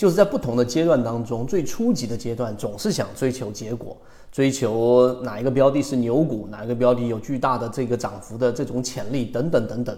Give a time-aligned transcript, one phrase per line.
[0.00, 3.94] 就是在不同的阶段当中，最初级的阶段总是想追求结果，
[4.32, 9.94] 追求哪一个标的是牛股，哪一个标的有巨大的这个涨幅的这种潜力等等等等。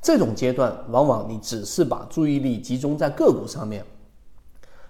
[0.00, 3.84] 这种阶段往往你只是把注意力集中在个股上面，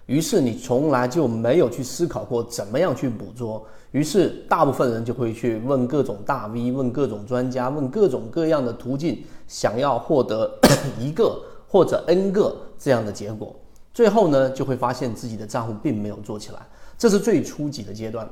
[0.05, 3.61] 于是你从来就没有去思考过怎么样去捕捉。
[3.91, 10.49] 于是大部分人就会去问各种大 V，问各种专家，问各种各样的途径，想要获得
[10.97, 11.37] 一个
[11.67, 13.53] 或者 N 个这样的结果。
[13.93, 16.59] 最后呢，就会发现自己的账户并没有做起来，
[16.97, 18.27] 这是最初级的阶段。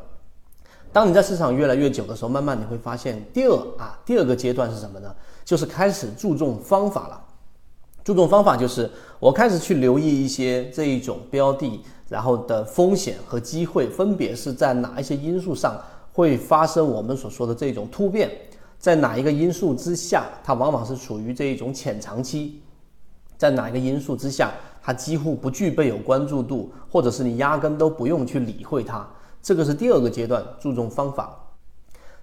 [0.91, 5.15] 当你在市场越来越久的时候，慢慢你会发现，第二啊，第二个阶段是什么呢？
[5.45, 7.21] 就是开始注重方法了。
[8.03, 15.79] 注重方法就是我开始去留意一些这一种标的，然后的风险和机会分别是在哪一些因素上
[16.11, 18.29] 会发生我们所说的这种突变，
[18.79, 22.61] 在哪一个因素之下，它往往是处于这一种浅长期，
[23.41, 24.51] 在哪一个因素之下。
[24.83, 29.07] 它几乎不具备有关注度，或者是你压根都不用去理会它。
[29.41, 31.35] 这个是第二个阶段，注重方法。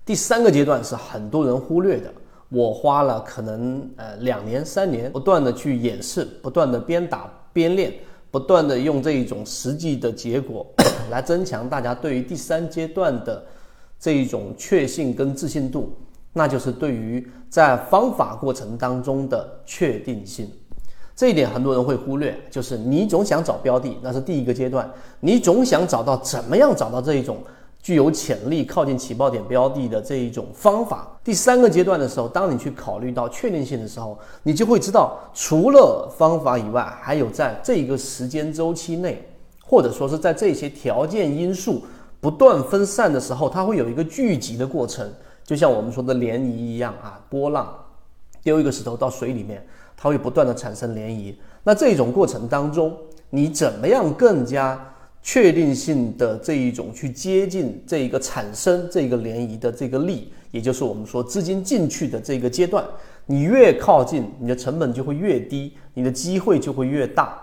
[0.05, 2.13] 第三个阶段是很多人忽略的。
[2.49, 7.93] 我花了可能呃两年三年，不断的去演示，不断的边打边练，
[8.33, 10.67] 不断的用这一种实际的结果
[11.11, 13.45] 来增强大家对于第三阶段的
[14.01, 15.97] 这一种确信跟自信度，
[16.33, 20.51] 那就是对于在方法过程当中的确定性。
[21.19, 24.89] 这一点很多人会忽略，就是你总想找标的，那是第一个阶段，
[25.19, 27.39] 你总想找到怎么样找到这一种
[27.83, 31.19] 具有潜力靠近起爆点标的的这一种方法。
[31.25, 39.29] 第三个阶段的时候，当你去考虑到确定性的时候，你就会知道，除了方法以外，还有在这一个时间周期内，
[39.65, 41.83] 或者说是在这些条件因素
[42.21, 45.13] 不断分散的时候，它会有一个聚集的过程，
[45.45, 47.77] 就像我们说的涟漪一样啊，波浪
[48.45, 49.67] 丢一个石头到水里面。
[50.01, 52.97] 它会不断的产生涟漪，那这种过程当中，
[53.31, 62.85] 你怎么样更加确定性的这一种去接近这一个产生这个涟漪的这个力，也就是我们说资金进去的这个阶段，
[63.27, 67.37] 你越靠近，你的成本就会越低，你的机会就会越大。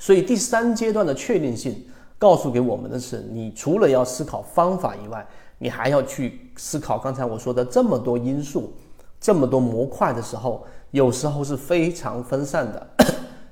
[0.00, 1.80] 所以第三阶段的确定性
[2.18, 5.24] 告诉给我们的是，你除了要思考方法以外，
[5.58, 8.72] 你还要去思考刚才我说的这么多因素。
[9.20, 12.86] 这么多模块的时候，有时候是非常分散的。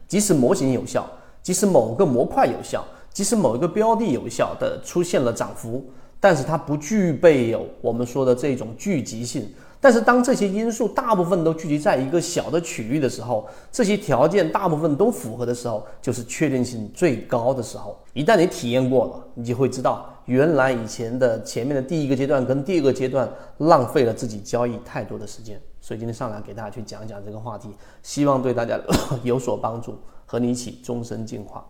[0.09, 1.04] 即使模型有效，
[1.43, 5.84] 即使某个模块有效，即使某一个标的有效的出现了涨幅，
[6.21, 9.53] 但是它不具备有我们说的这种聚集性。
[9.78, 17.99] 但是当这些因素大部分都聚集在一个小的区域的时候，这些条件大部分都符合的时候，就是确定性最高的时候。
[18.15, 23.28] 一旦你体验过了，你就会知道，原来以前的前面的第一个阶段跟第二个阶段
[23.59, 25.60] 浪费了自己交易太多的时间。
[25.81, 27.70] 所以今天上来给大家去讲讲这个话题，
[28.03, 28.81] 希望对大家
[29.22, 31.64] 有所帮助，和你一起终身进化。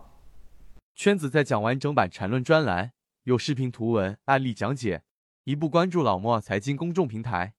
[0.95, 2.91] 圈子在讲完整版缠论专栏，
[3.25, 5.03] 有视频、图文、案例讲解，
[5.43, 7.53] 一步关注老莫财经公众平台。